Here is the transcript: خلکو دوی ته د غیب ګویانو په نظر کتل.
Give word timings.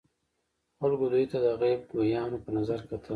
خلکو 0.79 1.05
دوی 1.13 1.25
ته 1.31 1.37
د 1.45 1.47
غیب 1.61 1.79
ګویانو 1.91 2.37
په 2.43 2.49
نظر 2.57 2.79
کتل. 2.89 3.09